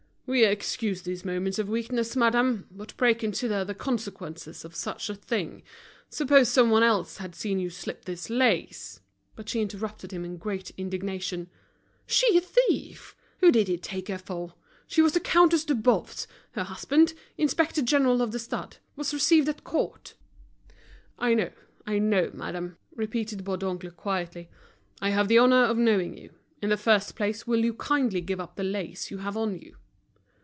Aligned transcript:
"We 0.27 0.45
excuse 0.45 1.01
these 1.01 1.25
moments 1.25 1.59
of 1.59 1.67
weakness, 1.67 2.15
madame. 2.15 2.65
But 2.71 2.95
pray 2.95 3.13
consider 3.15 3.65
the 3.65 3.75
consequences 3.75 4.63
of 4.63 4.73
such 4.73 5.09
a 5.09 5.15
thing. 5.15 5.61
Suppose 6.09 6.47
someone 6.47 6.83
else 6.83 7.17
had 7.17 7.35
seen 7.35 7.59
you 7.59 7.69
slip 7.69 8.05
this 8.05 8.29
lace—" 8.29 9.01
But 9.35 9.49
she 9.49 9.59
interrupted 9.59 10.13
him 10.13 10.23
in 10.23 10.37
great 10.37 10.71
indignation. 10.77 11.49
She 12.07 12.37
a 12.37 12.39
thief! 12.39 13.13
Who 13.41 13.51
did 13.51 13.67
he 13.67 13.77
take 13.77 14.07
her 14.07 14.17
for? 14.17 14.53
She 14.87 15.01
was 15.01 15.11
the 15.11 15.19
Countess 15.19 15.65
do 15.65 15.75
Boves, 15.75 16.29
her 16.53 16.63
husband, 16.63 17.13
Inspector 17.37 17.81
General 17.81 18.21
of 18.21 18.31
the 18.31 18.39
Stud, 18.39 18.77
was 18.95 19.13
received 19.13 19.49
at 19.49 19.65
Court. 19.65 20.13
"I 21.19 21.33
know, 21.33 21.49
I 21.85 21.99
know, 21.99 22.31
madame," 22.33 22.77
repeated 22.95 23.43
Bourdoncle, 23.43 23.93
quietly. 23.97 24.47
"I 25.01 25.09
have 25.09 25.27
the 25.27 25.39
honor 25.39 25.65
of 25.65 25.75
knowing 25.77 26.15
you. 26.15 26.29
In 26.61 26.69
the 26.69 26.77
first 26.77 27.17
place, 27.17 27.45
will 27.45 27.65
you 27.65 27.73
kindly 27.73 28.21
give 28.21 28.39
up 28.39 28.55
the 28.55 28.63
lace 28.63 29.11
you 29.11 29.17
have 29.17 29.35
on 29.35 29.59
you?" 29.59 29.75